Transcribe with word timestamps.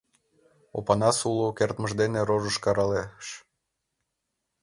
—Опанас 0.77 1.17
уло 1.29 1.47
кертмыж 1.57 1.91
дене 2.01 2.19
рожыш 2.29 2.57
каралеш. 2.65 3.27